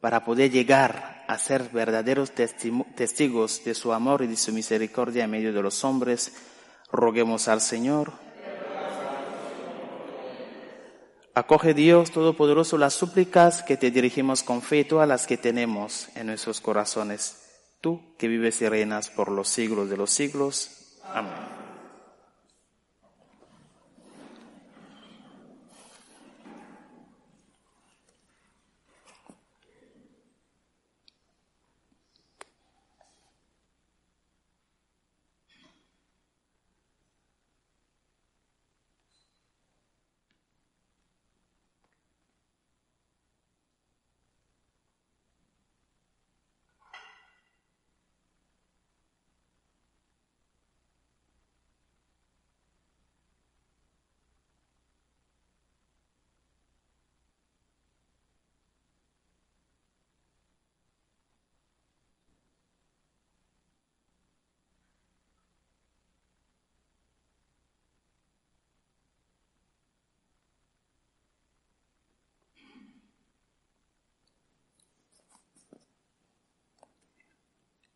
para 0.00 0.24
poder 0.24 0.50
llegar 0.50 1.24
a 1.28 1.38
ser 1.38 1.70
verdaderos 1.72 2.32
testigos 2.32 3.62
de 3.64 3.74
su 3.74 3.92
amor 3.92 4.22
y 4.22 4.26
de 4.26 4.36
su 4.36 4.52
misericordia 4.52 5.22
en 5.22 5.30
medio 5.30 5.52
de 5.52 5.62
los 5.62 5.84
hombres, 5.84 6.32
roguemos 6.90 7.46
al 7.46 7.60
Señor. 7.60 8.12
Acoge 11.32 11.74
Dios 11.74 12.10
Todopoderoso 12.10 12.76
las 12.76 12.94
súplicas 12.94 13.62
que 13.62 13.76
te 13.76 13.92
dirigimos 13.92 14.42
con 14.42 14.62
fe, 14.62 14.82
todas 14.82 15.06
las 15.06 15.28
que 15.28 15.36
tenemos 15.36 16.08
en 16.16 16.26
nuestros 16.26 16.60
corazones. 16.60 17.36
Tú 17.80 18.16
que 18.18 18.26
vives 18.26 18.60
y 18.62 18.68
reinas 18.68 19.10
por 19.10 19.30
los 19.30 19.48
siglos 19.48 19.88
de 19.88 19.96
los 19.96 20.10
siglos. 20.10 20.98
Amén. 21.04 21.67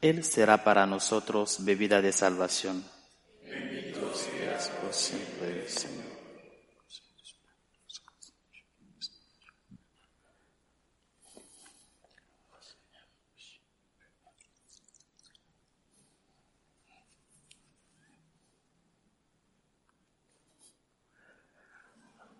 él 0.00 0.24
será 0.24 0.62
para 0.64 0.86
nosotros 0.86 1.64
bebida 1.64 2.00
de 2.00 2.12
salvación. 2.12 2.84
Bendito 3.42 4.12
seas 4.14 4.68
por 4.80 4.92
siempre, 4.92 5.68
Señor. 5.68 6.08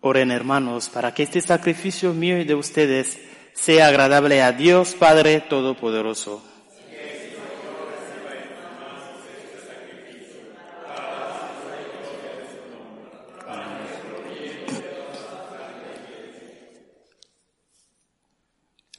Oren 0.01 0.31
hermanos 0.31 0.87
para 0.87 1.13
que 1.13 1.23
este 1.23 1.41
sacrificio 1.41 2.13
mío 2.13 2.39
y 2.39 2.45
de 2.45 2.55
ustedes 2.55 3.19
sea 3.53 3.87
agradable 3.87 4.41
a 4.41 4.53
Dios 4.53 4.95
Padre 4.95 5.41
Todopoderoso. 5.41 6.41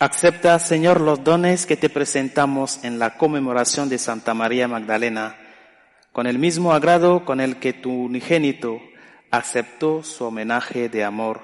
Acepta, 0.02 0.58
Señor, 0.58 0.98
los 0.98 1.24
dones 1.24 1.66
que 1.66 1.76
te 1.76 1.90
presentamos 1.90 2.82
en 2.84 2.98
la 2.98 3.18
conmemoración 3.18 3.90
de 3.90 3.98
Santa 3.98 4.32
María 4.32 4.66
Magdalena, 4.66 5.36
con 6.10 6.26
el 6.26 6.38
mismo 6.38 6.72
agrado 6.72 7.26
con 7.26 7.38
el 7.38 7.60
que 7.60 7.74
tu 7.74 7.92
unigénito 7.92 8.80
aceptó 9.30 10.02
su 10.02 10.24
homenaje 10.24 10.88
de 10.88 11.04
amor, 11.04 11.42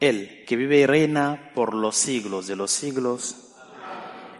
Él 0.00 0.42
que 0.46 0.56
vive 0.56 0.78
y 0.78 0.86
reina 0.86 1.50
por 1.54 1.74
los 1.74 1.94
siglos 1.94 2.46
de 2.46 2.56
los 2.56 2.70
siglos. 2.70 3.52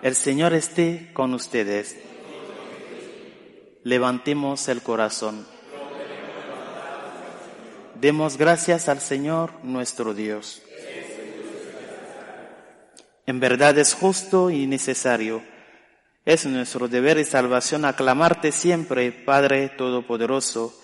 El 0.00 0.14
Señor 0.14 0.54
esté 0.54 1.10
con 1.12 1.34
ustedes. 1.34 1.98
Levantemos 3.82 4.66
el 4.68 4.80
corazón. 4.80 5.46
Demos 7.96 8.38
gracias 8.38 8.88
al 8.88 9.00
Señor 9.00 9.52
nuestro 9.62 10.14
Dios. 10.14 10.62
En 13.26 13.40
verdad 13.40 13.78
es 13.78 13.94
justo 13.94 14.50
y 14.50 14.66
necesario. 14.66 15.42
Es 16.24 16.46
nuestro 16.46 16.88
deber 16.88 17.18
y 17.18 17.24
salvación 17.24 17.84
aclamarte 17.84 18.52
siempre, 18.52 19.12
Padre 19.12 19.68
Todopoderoso, 19.68 20.74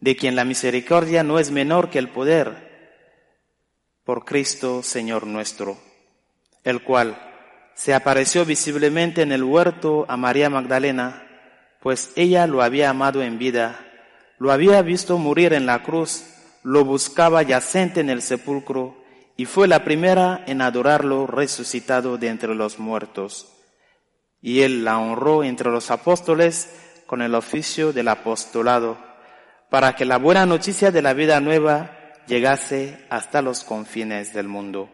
de 0.00 0.16
quien 0.16 0.36
la 0.36 0.44
misericordia 0.44 1.22
no 1.22 1.38
es 1.38 1.50
menor 1.50 1.90
que 1.90 1.98
el 1.98 2.08
poder, 2.08 2.70
por 4.04 4.24
Cristo 4.24 4.82
Señor 4.82 5.26
nuestro, 5.26 5.78
el 6.64 6.82
cual 6.82 7.16
se 7.74 7.94
apareció 7.94 8.44
visiblemente 8.44 9.22
en 9.22 9.32
el 9.32 9.44
huerto 9.44 10.06
a 10.08 10.16
María 10.16 10.50
Magdalena, 10.50 11.26
pues 11.80 12.12
ella 12.16 12.46
lo 12.46 12.62
había 12.62 12.90
amado 12.90 13.22
en 13.22 13.38
vida, 13.38 13.86
lo 14.38 14.52
había 14.52 14.82
visto 14.82 15.18
morir 15.18 15.52
en 15.52 15.66
la 15.66 15.82
cruz, 15.82 16.24
lo 16.62 16.84
buscaba 16.84 17.42
yacente 17.42 18.00
en 18.00 18.10
el 18.10 18.22
sepulcro, 18.22 18.99
y 19.40 19.46
fue 19.46 19.66
la 19.66 19.84
primera 19.84 20.44
en 20.46 20.60
adorarlo 20.60 21.26
resucitado 21.26 22.18
de 22.18 22.28
entre 22.28 22.54
los 22.54 22.78
muertos. 22.78 23.48
Y 24.42 24.60
él 24.60 24.84
la 24.84 24.98
honró 24.98 25.42
entre 25.44 25.70
los 25.70 25.90
apóstoles 25.90 26.68
con 27.06 27.22
el 27.22 27.34
oficio 27.34 27.94
del 27.94 28.08
apostolado, 28.08 28.98
para 29.70 29.96
que 29.96 30.04
la 30.04 30.18
buena 30.18 30.44
noticia 30.44 30.90
de 30.90 31.00
la 31.00 31.14
vida 31.14 31.40
nueva 31.40 31.90
llegase 32.26 33.06
hasta 33.08 33.40
los 33.40 33.64
confines 33.64 34.34
del 34.34 34.46
mundo. 34.46 34.90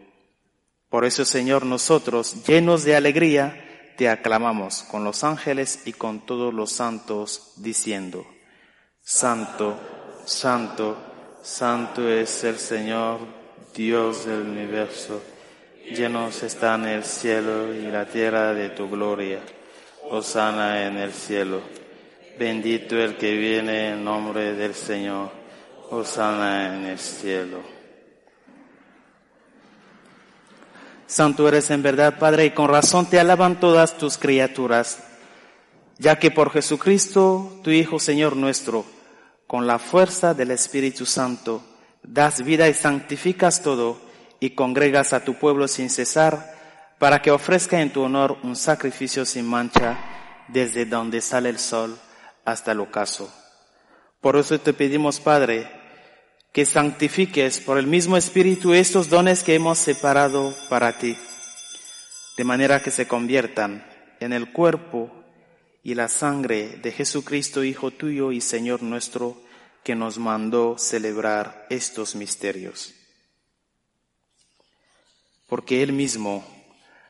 Por 0.87 1.03
eso, 1.03 1.25
Señor, 1.25 1.65
nosotros, 1.65 2.45
llenos 2.45 2.85
de 2.85 2.95
alegría, 2.95 3.93
te 3.97 4.07
aclamamos 4.07 4.83
con 4.83 5.03
los 5.03 5.25
ángeles 5.25 5.81
y 5.83 5.91
con 5.91 6.25
todos 6.25 6.53
los 6.53 6.71
santos, 6.71 7.51
diciendo, 7.57 8.25
Santo, 9.01 9.77
Santo, 10.23 10.95
Santo 11.43 12.09
es 12.09 12.45
el 12.45 12.57
Señor 12.59 13.36
Dios 13.77 14.25
del 14.25 14.41
universo, 14.41 15.21
llenos 15.91 16.41
están 16.41 16.87
el 16.87 17.03
cielo 17.03 17.75
y 17.75 17.83
la 17.83 18.05
tierra 18.05 18.55
de 18.55 18.69
tu 18.69 18.89
gloria. 18.89 19.39
Osana 20.09 20.87
en 20.87 20.97
el 20.97 21.13
cielo. 21.13 21.61
Bendito 22.39 22.97
el 22.97 23.17
que 23.17 23.33
viene 23.33 23.91
en 23.91 24.03
nombre 24.03 24.55
del 24.55 24.73
Señor. 24.73 25.29
Osana 25.91 26.75
en 26.75 26.85
el 26.87 26.97
cielo. 26.97 27.61
Santo 31.05 31.47
eres 31.47 31.69
en 31.69 31.83
verdad, 31.83 32.17
Padre, 32.17 32.45
y 32.45 32.51
con 32.51 32.69
razón 32.69 33.05
te 33.05 33.19
alaban 33.19 33.59
todas 33.59 33.95
tus 33.95 34.17
criaturas, 34.17 35.03
ya 35.99 36.17
que 36.17 36.31
por 36.31 36.49
Jesucristo, 36.49 37.59
tu 37.63 37.69
Hijo 37.69 37.99
Señor 37.99 38.35
nuestro, 38.35 38.85
con 39.45 39.67
la 39.67 39.77
fuerza 39.77 40.33
del 40.33 40.49
Espíritu 40.49 41.05
Santo, 41.05 41.63
das 42.07 42.43
vida 42.43 42.67
y 42.69 42.73
santificas 42.73 43.61
todo, 43.61 44.01
y 44.39 44.51
congregas 44.51 45.13
a 45.13 45.23
tu 45.23 45.35
pueblo 45.35 45.67
sin 45.67 45.89
cesar, 45.89 46.55
para 46.99 47.21
que 47.21 47.31
ofrezca 47.31 47.81
en 47.81 47.91
tu 47.91 48.01
honor 48.01 48.37
un 48.43 48.55
sacrificio 48.55 49.25
sin 49.25 49.45
mancha, 49.45 49.97
desde 50.47 50.85
donde 50.85 51.21
sale 51.21 51.49
el 51.49 51.59
sol 51.59 51.97
hasta 52.45 52.71
el 52.71 52.79
ocaso. 52.79 53.31
Por 54.21 54.37
eso 54.37 54.59
te 54.59 54.73
pedimos, 54.73 55.19
Padre, 55.19 55.69
que 56.53 56.65
santifiques 56.65 57.59
por 57.59 57.77
el 57.77 57.85
mismo 57.85 58.17
Espíritu 58.17 58.73
estos 58.73 59.09
dones 59.09 59.43
que 59.43 59.53
hemos 59.53 59.77
separado 59.77 60.55
para 60.69 60.97
ti, 60.97 61.15
de 62.37 62.43
manera 62.43 62.81
que 62.81 62.89
se 62.89 63.07
conviertan 63.07 63.85
en 64.19 64.33
el 64.33 64.51
cuerpo 64.51 65.11
y 65.83 65.93
la 65.93 66.07
sangre 66.07 66.79
de 66.81 66.91
Jesucristo, 66.91 67.63
Hijo 67.63 67.91
tuyo 67.91 68.31
y 68.31 68.41
Señor 68.41 68.81
nuestro, 68.81 69.37
que 69.87 69.95
nos 69.95 70.17
mandó 70.17 70.77
celebrar 70.77 71.65
estos 71.69 72.13
misterios. 72.13 72.93
Porque 75.47 75.81
Él 75.81 75.93
mismo, 75.93 76.45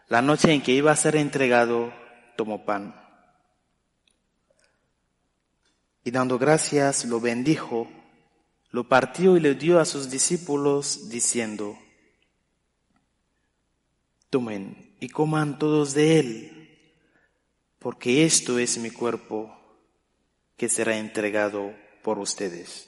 la 0.09 0.21
noche 0.21 0.53
en 0.53 0.61
que 0.61 0.73
iba 0.73 0.91
a 0.91 0.95
ser 0.95 1.15
entregado, 1.15 1.91
tomó 2.35 2.65
pan. 2.65 2.93
Y 6.03 6.11
dando 6.11 6.37
gracias, 6.37 7.05
lo 7.05 7.19
bendijo, 7.19 7.87
lo 8.69 8.87
partió 8.87 9.35
y 9.37 9.39
le 9.39 9.55
dio 9.55 9.79
a 9.79 9.85
sus 9.85 10.11
discípulos, 10.11 11.09
diciendo, 11.09 11.79
Tomen 14.29 14.95
y 14.99 15.09
coman 15.09 15.57
todos 15.57 15.95
de 15.95 16.19
él 16.19 16.53
porque 17.79 18.23
esto 18.23 18.59
es 18.59 18.77
mi 18.77 18.91
cuerpo 18.91 19.51
que 20.57 20.69
será 20.69 20.97
entregado 20.97 21.73
por 22.07 22.19
ustedes. 22.19 22.87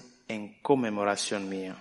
en 0.31 0.61
conmemoración 0.61 1.49
mía. 1.49 1.75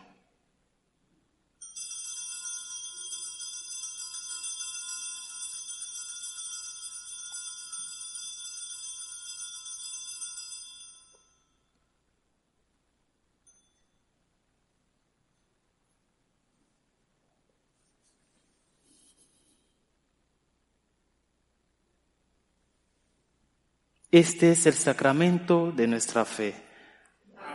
Este 24.12 24.50
es 24.50 24.66
el 24.66 24.74
sacramento 24.74 25.70
de 25.70 25.86
nuestra 25.86 26.24
fe 26.24 26.69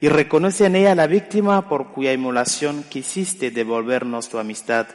y 0.00 0.08
reconoce 0.08 0.66
en 0.66 0.76
ella 0.76 0.94
la 0.94 1.06
víctima 1.06 1.68
por 1.68 1.92
cuya 1.92 2.12
inmolación 2.12 2.84
quisiste 2.88 3.50
devolvernos 3.50 4.28
tu 4.28 4.38
amistad, 4.38 4.86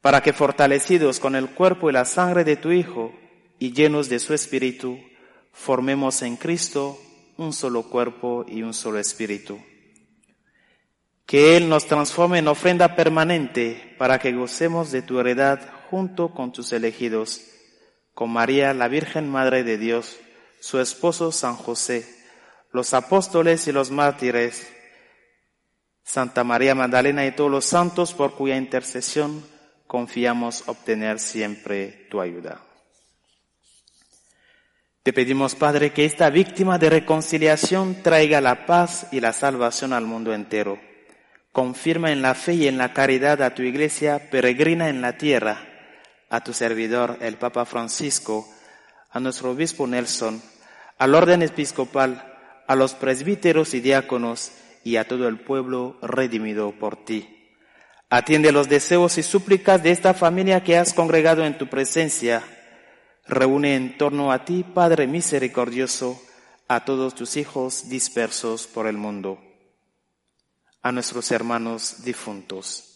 para 0.00 0.22
que 0.22 0.32
fortalecidos 0.32 1.20
con 1.20 1.34
el 1.34 1.48
cuerpo 1.50 1.88
y 1.88 1.92
la 1.94 2.04
sangre 2.04 2.44
de 2.44 2.56
tu 2.56 2.72
Hijo 2.72 3.14
y 3.58 3.72
llenos 3.72 4.08
de 4.10 4.18
su 4.18 4.34
Espíritu, 4.34 4.98
formemos 5.52 6.20
en 6.22 6.36
Cristo 6.36 6.98
un 7.38 7.52
solo 7.52 7.84
cuerpo 7.84 8.44
y 8.46 8.62
un 8.62 8.74
solo 8.74 8.98
Espíritu. 8.98 9.58
Que 11.24 11.56
Él 11.56 11.70
nos 11.70 11.86
transforme 11.86 12.40
en 12.40 12.48
ofrenda 12.48 12.96
permanente 12.96 13.94
para 13.96 14.18
que 14.18 14.32
gocemos 14.32 14.92
de 14.92 15.00
tu 15.00 15.18
heredad 15.18 15.60
junto 15.88 16.34
con 16.34 16.52
tus 16.52 16.72
elegidos, 16.74 17.40
con 18.12 18.30
María, 18.30 18.74
la 18.74 18.88
Virgen 18.88 19.30
Madre 19.30 19.64
de 19.64 19.78
Dios, 19.78 20.18
su 20.60 20.80
esposo 20.80 21.32
San 21.32 21.56
José, 21.56 22.06
los 22.74 22.92
apóstoles 22.92 23.68
y 23.68 23.72
los 23.72 23.92
mártires, 23.92 24.68
Santa 26.02 26.42
María 26.42 26.74
Magdalena 26.74 27.24
y 27.24 27.30
todos 27.30 27.48
los 27.48 27.64
santos 27.64 28.12
por 28.12 28.34
cuya 28.34 28.56
intercesión 28.56 29.46
confiamos 29.86 30.64
obtener 30.66 31.20
siempre 31.20 32.08
tu 32.10 32.20
ayuda. 32.20 32.60
Te 35.04 35.12
pedimos, 35.12 35.54
Padre, 35.54 35.92
que 35.92 36.04
esta 36.04 36.30
víctima 36.30 36.78
de 36.78 36.90
reconciliación 36.90 38.02
traiga 38.02 38.40
la 38.40 38.66
paz 38.66 39.06
y 39.12 39.20
la 39.20 39.32
salvación 39.32 39.92
al 39.92 40.04
mundo 40.04 40.34
entero. 40.34 40.80
Confirma 41.52 42.10
en 42.10 42.22
la 42.22 42.34
fe 42.34 42.54
y 42.54 42.66
en 42.66 42.76
la 42.76 42.92
caridad 42.92 43.40
a 43.42 43.54
tu 43.54 43.62
iglesia 43.62 44.30
peregrina 44.32 44.88
en 44.88 45.00
la 45.00 45.16
tierra, 45.16 45.64
a 46.28 46.42
tu 46.42 46.52
servidor, 46.52 47.18
el 47.20 47.36
Papa 47.36 47.66
Francisco, 47.66 48.48
a 49.12 49.20
nuestro 49.20 49.52
obispo 49.52 49.86
Nelson, 49.86 50.42
al 50.98 51.14
orden 51.14 51.42
episcopal, 51.42 52.32
a 52.66 52.74
los 52.74 52.94
presbíteros 52.94 53.74
y 53.74 53.80
diáconos 53.80 54.52
y 54.82 54.96
a 54.96 55.06
todo 55.06 55.28
el 55.28 55.40
pueblo 55.40 55.96
redimido 56.02 56.72
por 56.72 57.04
ti. 57.04 57.50
Atiende 58.10 58.52
los 58.52 58.68
deseos 58.68 59.18
y 59.18 59.22
súplicas 59.22 59.82
de 59.82 59.90
esta 59.90 60.14
familia 60.14 60.62
que 60.62 60.76
has 60.76 60.92
congregado 60.92 61.44
en 61.44 61.58
tu 61.58 61.68
presencia. 61.68 62.42
Reúne 63.26 63.74
en 63.74 63.96
torno 63.96 64.30
a 64.30 64.44
ti, 64.44 64.62
Padre 64.62 65.06
misericordioso, 65.06 66.20
a 66.68 66.84
todos 66.84 67.14
tus 67.14 67.36
hijos 67.36 67.88
dispersos 67.88 68.66
por 68.66 68.86
el 68.86 68.96
mundo, 68.96 69.38
a 70.82 70.92
nuestros 70.92 71.30
hermanos 71.32 72.04
difuntos. 72.04 72.90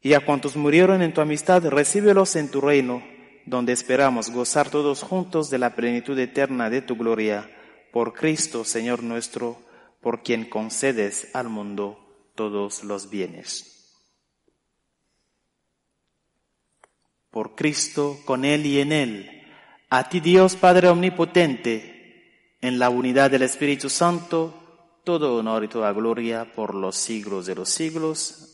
Y 0.00 0.12
a 0.12 0.20
cuantos 0.20 0.56
murieron 0.56 1.00
en 1.00 1.14
tu 1.14 1.22
amistad, 1.22 1.64
recíbelos 1.64 2.36
en 2.36 2.50
tu 2.50 2.60
reino 2.60 3.13
donde 3.46 3.72
esperamos 3.72 4.30
gozar 4.30 4.70
todos 4.70 5.02
juntos 5.02 5.50
de 5.50 5.58
la 5.58 5.74
plenitud 5.74 6.18
eterna 6.18 6.70
de 6.70 6.82
tu 6.82 6.96
gloria, 6.96 7.50
por 7.92 8.12
Cristo, 8.12 8.64
Señor 8.64 9.02
nuestro, 9.02 9.58
por 10.00 10.22
quien 10.22 10.48
concedes 10.48 11.28
al 11.34 11.48
mundo 11.48 12.30
todos 12.34 12.84
los 12.84 13.10
bienes. 13.10 13.70
Por 17.30 17.54
Cristo, 17.54 18.18
con 18.24 18.44
Él 18.44 18.66
y 18.66 18.80
en 18.80 18.92
Él, 18.92 19.42
a 19.90 20.08
ti 20.08 20.20
Dios 20.20 20.56
Padre 20.56 20.88
Omnipotente, 20.88 22.56
en 22.60 22.78
la 22.78 22.88
unidad 22.90 23.30
del 23.30 23.42
Espíritu 23.42 23.90
Santo, 23.90 25.00
todo 25.04 25.36
honor 25.36 25.64
y 25.64 25.68
toda 25.68 25.92
gloria 25.92 26.52
por 26.54 26.74
los 26.74 26.96
siglos 26.96 27.46
de 27.46 27.54
los 27.54 27.68
siglos. 27.68 28.53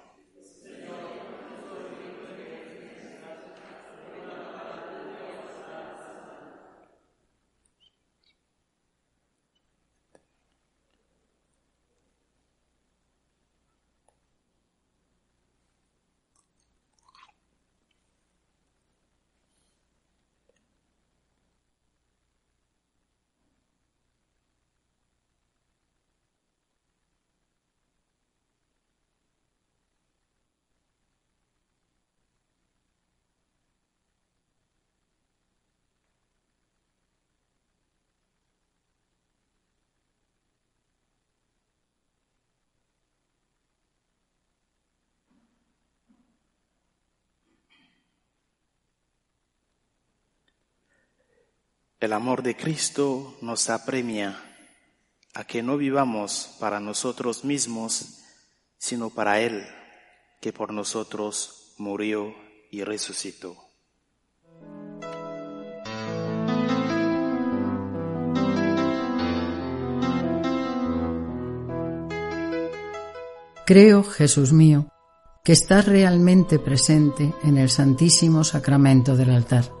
El 52.01 52.13
amor 52.13 52.41
de 52.41 52.57
Cristo 52.57 53.37
nos 53.41 53.69
apremia 53.69 54.35
a 55.35 55.43
que 55.43 55.61
no 55.61 55.77
vivamos 55.77 56.55
para 56.59 56.79
nosotros 56.79 57.45
mismos, 57.45 58.23
sino 58.79 59.11
para 59.11 59.39
Él, 59.39 59.63
que 60.41 60.51
por 60.51 60.73
nosotros 60.73 61.75
murió 61.77 62.33
y 62.71 62.83
resucitó. 62.83 63.55
Creo, 73.67 74.03
Jesús 74.03 74.51
mío, 74.53 74.87
que 75.43 75.51
estás 75.51 75.85
realmente 75.85 76.57
presente 76.57 77.31
en 77.43 77.59
el 77.59 77.69
Santísimo 77.69 78.43
Sacramento 78.43 79.15
del 79.15 79.29
altar 79.29 79.80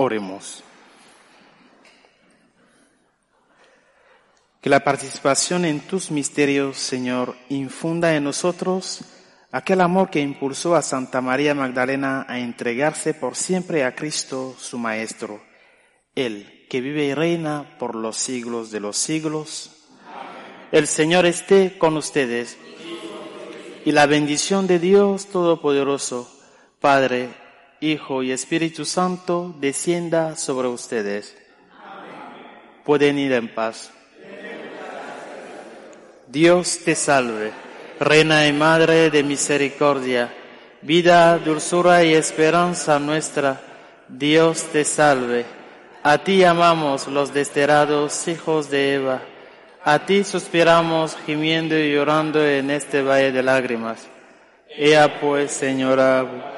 Oremos. 0.00 0.62
Que 4.60 4.70
la 4.70 4.84
participación 4.84 5.64
en 5.64 5.80
tus 5.80 6.12
misterios, 6.12 6.76
Señor, 6.76 7.34
infunda 7.48 8.14
en 8.14 8.22
nosotros 8.22 9.00
aquel 9.50 9.80
amor 9.80 10.08
que 10.08 10.20
impulsó 10.20 10.76
a 10.76 10.82
Santa 10.82 11.20
María 11.20 11.52
Magdalena 11.52 12.24
a 12.28 12.38
entregarse 12.38 13.12
por 13.12 13.34
siempre 13.34 13.82
a 13.82 13.96
Cristo, 13.96 14.54
su 14.56 14.78
Maestro, 14.78 15.42
Él 16.14 16.66
que 16.70 16.80
vive 16.80 17.06
y 17.06 17.14
reina 17.14 17.76
por 17.80 17.96
los 17.96 18.16
siglos 18.16 18.70
de 18.70 18.78
los 18.78 18.96
siglos. 18.96 19.88
El 20.70 20.86
Señor 20.86 21.26
esté 21.26 21.76
con 21.76 21.96
ustedes 21.96 22.56
y 23.84 23.90
la 23.90 24.06
bendición 24.06 24.68
de 24.68 24.78
Dios 24.78 25.26
Todopoderoso, 25.26 26.30
Padre, 26.78 27.47
Hijo 27.80 28.24
y 28.24 28.32
Espíritu 28.32 28.84
Santo 28.84 29.54
descienda 29.60 30.34
sobre 30.34 30.66
ustedes. 30.66 31.36
Pueden 32.84 33.18
ir 33.18 33.32
en 33.32 33.48
paz. 33.48 33.92
Dios 36.26 36.80
te 36.84 36.96
salve, 36.96 37.52
Reina 38.00 38.48
y 38.48 38.52
Madre 38.52 39.10
de 39.10 39.22
Misericordia, 39.22 40.34
vida, 40.82 41.38
dulzura 41.38 42.02
y 42.02 42.14
esperanza 42.14 42.98
nuestra. 42.98 43.60
Dios 44.08 44.64
te 44.72 44.84
salve. 44.84 45.46
A 46.02 46.18
ti 46.18 46.42
amamos 46.42 47.06
los 47.06 47.32
desterrados 47.32 48.26
hijos 48.26 48.70
de 48.70 48.94
Eva. 48.94 49.22
A 49.84 50.04
ti 50.04 50.24
suspiramos 50.24 51.16
gimiendo 51.26 51.78
y 51.78 51.92
llorando 51.92 52.44
en 52.44 52.70
este 52.72 53.02
valle 53.02 53.30
de 53.30 53.42
lágrimas. 53.42 54.06
Ea 54.68 55.20
pues, 55.20 55.52
Señora, 55.52 56.57